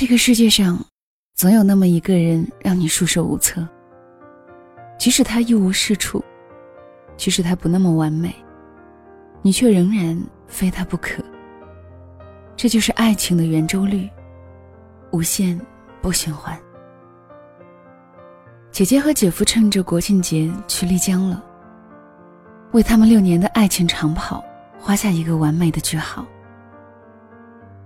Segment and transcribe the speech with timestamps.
[0.00, 0.78] 这个世界上，
[1.34, 3.66] 总有那么一个人让你束手无策。
[4.96, 6.24] 即使他一无是处，
[7.16, 8.32] 即使他不那么完美，
[9.42, 10.16] 你却仍然
[10.46, 11.20] 非他不可。
[12.54, 14.08] 这就是爱情的圆周率，
[15.10, 15.60] 无限
[16.00, 16.56] 不循环。
[18.70, 21.44] 姐姐和姐夫趁着国庆节去丽江了，
[22.70, 24.44] 为他们六年的爱情长跑
[24.78, 26.24] 画下一个完美的句号。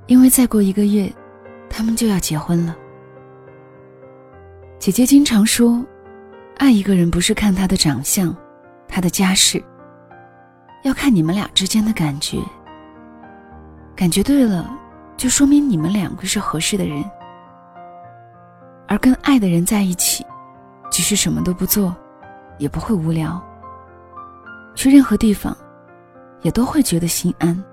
[0.08, 1.10] 因为再过一个月，
[1.72, 2.76] 他们就要结婚了。
[4.78, 5.82] 姐姐经常说，
[6.58, 8.36] 爱一个人不是看他的长相，
[8.86, 9.62] 他的家世，
[10.82, 12.36] 要看你们俩之间的感觉。
[13.96, 14.70] 感觉对了，
[15.16, 17.02] 就说明你们两个是合适的人。
[18.86, 20.26] 而跟爱的人在一起，
[20.90, 21.96] 即使什么都不做，
[22.58, 23.42] 也不会无聊。
[24.74, 25.56] 去任何地方，
[26.42, 27.64] 也都会觉得心安。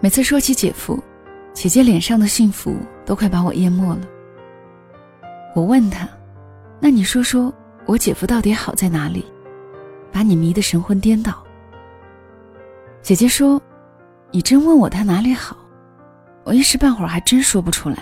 [0.00, 1.00] 每次说起姐夫，
[1.52, 4.00] 姐姐脸上的幸福都快把我淹没了。
[5.54, 6.08] 我问她
[6.80, 7.52] ：“那你说说
[7.86, 9.24] 我姐夫到底好在哪里，
[10.12, 11.42] 把你迷得神魂颠倒？”
[13.02, 13.60] 姐姐说
[14.30, 15.56] ：“你真问我他哪里好，
[16.44, 17.96] 我一时半会儿还真说不出来。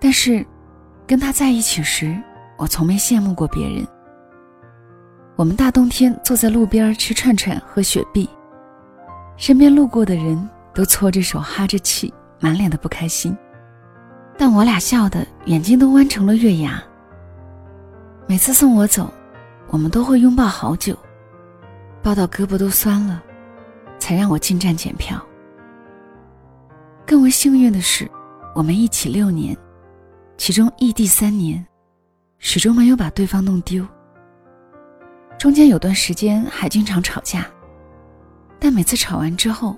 [0.00, 0.44] 但是，
[1.06, 2.16] 跟他在一起时，
[2.56, 3.86] 我从没羡慕过别人。
[5.36, 8.28] 我们大冬天坐在路边吃串串、喝雪碧。”
[9.36, 13.36] 身边路过的人都搓着手哈着气，满脸的不开心，
[14.38, 16.82] 但我俩笑的眼睛都弯成了月牙。
[18.26, 19.12] 每次送我走，
[19.68, 20.96] 我们都会拥抱好久，
[22.02, 23.22] 抱到胳膊都酸了，
[23.98, 25.20] 才让我进站检票。
[27.06, 28.10] 更为幸运的是，
[28.54, 29.56] 我们一起六年，
[30.36, 31.64] 其中异地三年，
[32.38, 33.86] 始终没有把对方弄丢。
[35.38, 37.44] 中间有段时间还经常吵架。
[38.60, 39.76] 但每次吵完之后，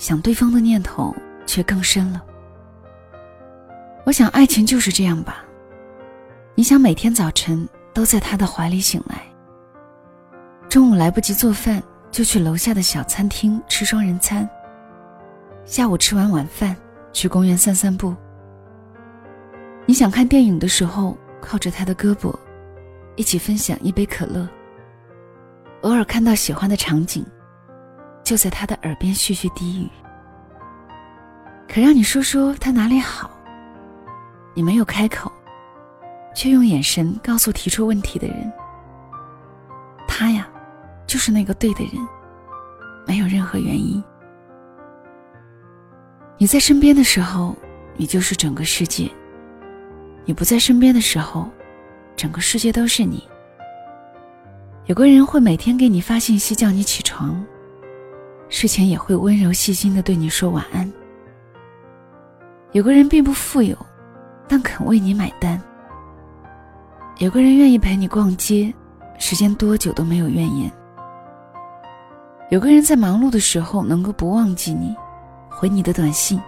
[0.00, 2.24] 想对方的念头却更深了。
[4.06, 5.44] 我想，爱情就是这样吧。
[6.54, 9.22] 你想每天早晨都在他的怀里醒来，
[10.70, 14.48] 中午来不及做饭，就去楼下的小餐厅吃双人餐。
[15.66, 16.74] 下午吃完晚饭，
[17.12, 18.16] 去公园散散步。
[19.84, 22.34] 你想看电影的时候，靠着他的胳膊，
[23.16, 24.48] 一起分享一杯可乐。
[25.82, 27.22] 偶尔看到喜欢的场景。
[28.30, 29.88] 就在他的耳边絮絮低语。
[31.68, 33.28] 可让你说说他哪里好，
[34.54, 35.32] 你没有开口，
[36.32, 38.52] 却用眼神告诉提出问题的人：
[40.06, 40.48] 他呀，
[41.08, 41.94] 就是那个对的人，
[43.04, 44.00] 没有任何原因。
[46.38, 47.56] 你在身边的时候，
[47.96, 49.10] 你就是整个世界；
[50.24, 51.48] 你不在身边的时候，
[52.14, 53.28] 整个世界都是你。
[54.86, 57.44] 有个人会每天给你发信息叫你起床。
[58.50, 60.92] 睡前也会温柔细心的对你说晚安。
[62.72, 63.76] 有个人并不富有，
[64.46, 65.60] 但肯为你买单。
[67.18, 68.74] 有个人愿意陪你逛街，
[69.18, 70.70] 时间多久都没有怨言。
[72.50, 74.94] 有个人在忙碌的时候能够不忘记你，
[75.48, 76.40] 回你的短信，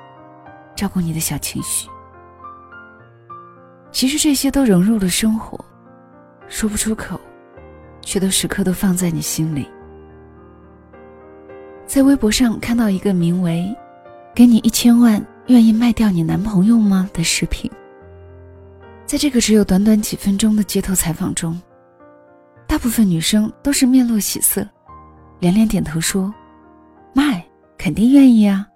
[0.74, 1.88] 照顾你的小情绪。
[3.92, 5.64] 其实这些都融入了生活，
[6.48, 7.20] 说不出口，
[8.00, 9.68] 却都时刻都放在你心里。
[11.92, 13.70] 在微博上看到一个名为
[14.34, 17.70] “给你一千万，愿意卖掉你男朋友吗”的视频。
[19.04, 21.60] 在这个只有短短几分钟的街头采访中，
[22.66, 24.66] 大部分女生都是面露喜色，
[25.38, 26.32] 连连点头说
[27.12, 27.44] ：“卖，
[27.76, 28.66] 肯定愿意啊。”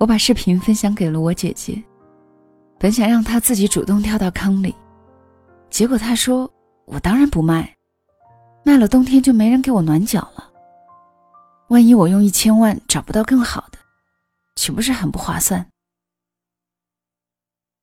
[0.00, 1.78] 我把视频分享给了我姐姐，
[2.78, 4.74] 本想让她自己主动跳到坑里，
[5.68, 6.50] 结果她说
[6.88, 7.70] ：“我当然不卖，
[8.64, 10.46] 卖了冬天就没人给我暖脚了。”
[11.70, 13.78] 万一我用一千万找不到更好的，
[14.56, 15.64] 岂不是很不划算？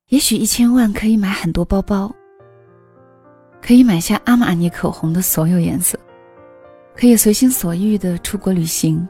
[0.10, 2.14] 也许一千万可以买很多包包，
[3.62, 5.98] 可以买下阿玛尼口红的所有颜色，
[6.98, 9.08] 可以随心所欲的出国旅行，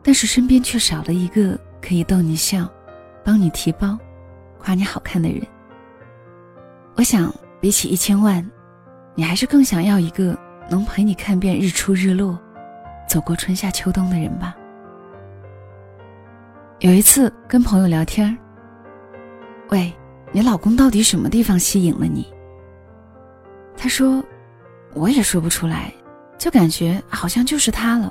[0.00, 2.70] 但是身边却少了一个可以逗你笑、
[3.24, 3.98] 帮你提包、
[4.60, 5.44] 夸你好看的人。
[6.94, 8.48] 我想，比起一千万，
[9.16, 10.38] 你还是更想要一个
[10.70, 12.40] 能陪你看遍日出日落。
[13.12, 14.56] 走过春夏秋冬的人吧。
[16.78, 18.34] 有一次跟朋友聊天
[19.68, 19.92] 喂，
[20.32, 22.26] 你老公到底什么地方吸引了你？
[23.76, 24.24] 他说，
[24.94, 25.92] 我也说不出来，
[26.38, 28.10] 就感觉好像就是他了。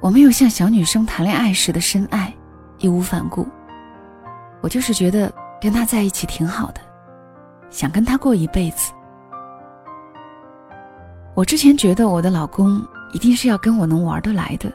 [0.00, 2.30] 我没有像小女生谈恋爱时的深爱，
[2.76, 3.48] 义无反顾。
[4.60, 5.32] 我就是觉得
[5.62, 6.80] 跟他在一起挺好的，
[7.70, 8.92] 想跟他过一辈子。
[11.34, 12.86] 我之前觉得我的老公。
[13.12, 14.72] 一定是要跟我能玩得来的，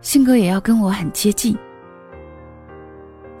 [0.00, 1.56] 性格也要跟我很接近，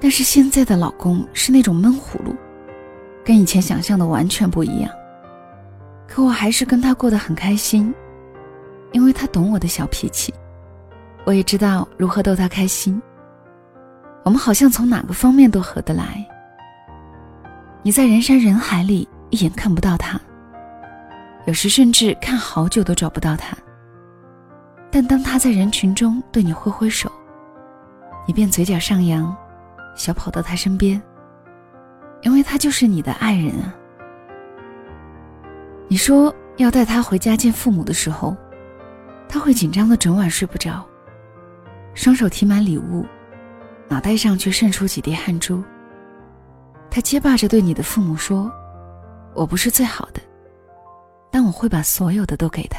[0.00, 2.34] 但是现在的老公是那种闷葫芦，
[3.24, 4.90] 跟以前想象的完全不一样。
[6.08, 7.94] 可我还是跟他过得很开心，
[8.92, 10.34] 因为他懂我的小脾气，
[11.24, 13.00] 我也知道如何逗他开心。
[14.24, 16.24] 我们好像从哪个方面都合得来。
[17.82, 20.20] 你在人山人海里一眼看不到他，
[21.46, 23.56] 有时甚至看好久都找不到他。
[24.92, 27.10] 但当他在人群中对你挥挥手，
[28.26, 29.34] 你便嘴角上扬。
[29.94, 31.00] 小跑到他身边，
[32.22, 33.74] 因为他就是你的爱人啊。
[35.86, 38.34] 你说要带他回家见父母的时候，
[39.28, 40.82] 他会紧张的整晚睡不着，
[41.92, 43.04] 双手提满礼物，
[43.86, 45.62] 脑袋上却渗出几滴汗珠。
[46.90, 48.50] 他结巴着对你的父母说
[49.34, 50.22] ：“我不是最好的，
[51.30, 52.78] 但我会把所有的都给他。”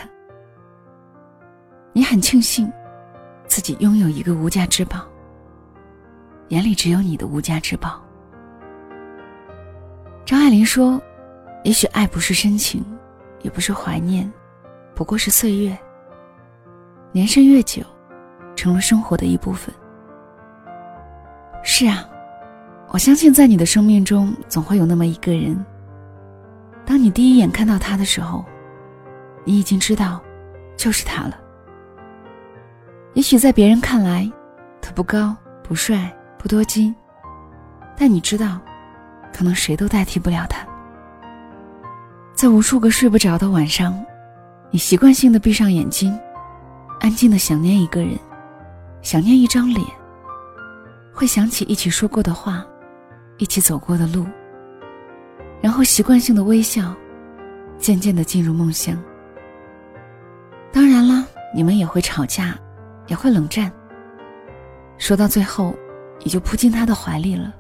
[1.96, 2.72] 你很庆幸，
[3.46, 5.06] 自己拥有一个无价之宝。
[6.48, 8.02] 眼里只有你的无价之宝。
[10.26, 11.00] 张爱玲说
[11.64, 12.84] ：“也许爱不是深情，
[13.44, 14.32] 也不是怀念，
[14.96, 15.78] 不过是岁月。
[17.12, 17.84] 年深月久，
[18.56, 19.74] 成了生活的一部分。”
[21.62, 22.04] 是啊，
[22.90, 25.64] 我相信在你的生命中总会有那么一个人。
[26.86, 28.44] 当你第一眼看到他的时候，
[29.46, 30.20] 你已经知道，
[30.76, 31.40] 就是他了。
[33.14, 34.30] 也许在别人看来，
[34.82, 36.12] 他不高不帅。
[36.36, 36.94] 不多金，
[37.96, 38.60] 但你知道，
[39.34, 40.68] 可能谁都代替不了他。
[42.36, 43.98] 在无数个睡不着的晚上，
[44.70, 46.20] 你习惯性的闭上眼睛，
[47.00, 48.20] 安静的想念一个人，
[49.02, 49.88] 想念一张脸，
[51.14, 52.66] 会想起一起说过的话，
[53.38, 54.26] 一起走过的路，
[55.62, 56.94] 然后习惯性的微笑，
[57.78, 59.02] 渐渐的进入梦乡。
[60.74, 61.26] 当然啦，
[61.56, 62.54] 你们也会吵架，
[63.08, 63.72] 也会冷战。
[64.98, 65.76] 说到最后。
[66.26, 67.54] 你就扑进他的怀里了，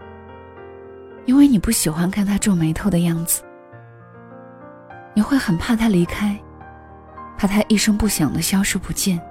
[1.25, 3.43] 因为你不喜欢看他皱眉头的样子。
[5.13, 6.39] 你会很怕他离开，
[7.37, 9.21] 怕他一声不响的消失不见。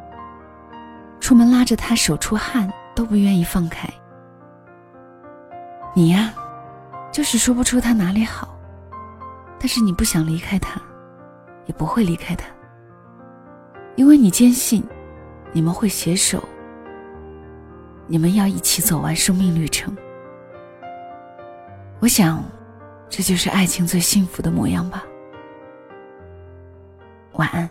[1.18, 3.88] 出门拉着他手出汗都不愿意放开。
[5.94, 6.34] 你呀，
[7.10, 8.54] 就是说不出他哪里好，
[9.58, 10.78] 但是你不想离开他，
[11.64, 12.44] 也不会离开他，
[13.96, 14.86] 因为你坚信，
[15.52, 16.42] 你们会携手。
[18.08, 19.96] 你们要一起走完生命旅程，
[22.00, 22.42] 我想，
[23.08, 25.04] 这就是爱情最幸福的模样吧。
[27.34, 27.70] 晚安。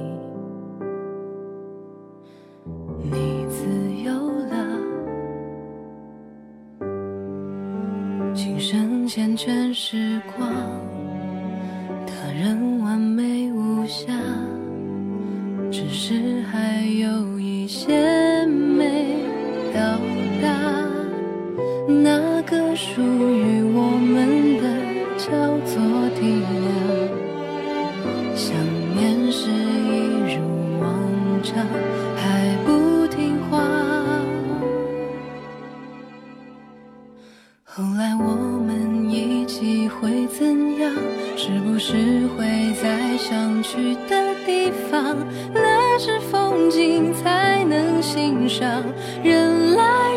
[40.41, 40.91] 怎样？
[41.37, 41.93] 是不是
[42.35, 45.15] 会在想去的地方？
[45.53, 48.83] 那是风景才能欣赏，
[49.23, 50.10] 人来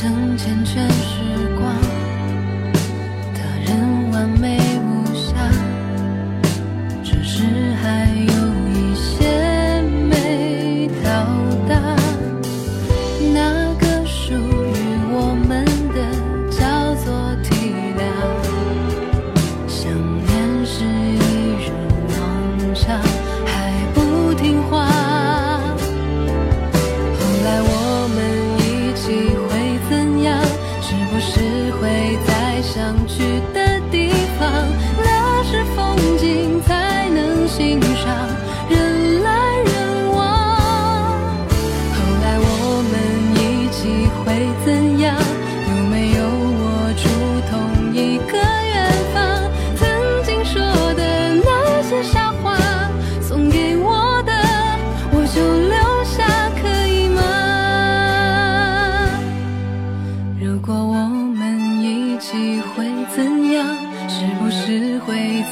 [0.00, 1.74] 成缱绻时光
[3.34, 4.57] 的人，完美。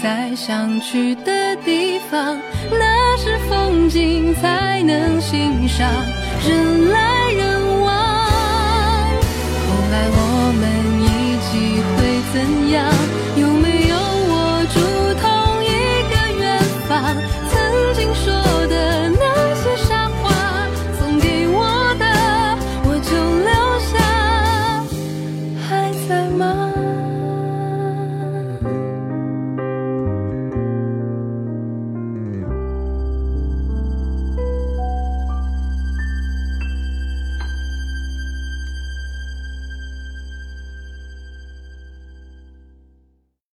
[0.03, 2.39] 在想去的地方
[2.71, 5.89] 那是风景才能欣赏。
[6.47, 7.56] 人来人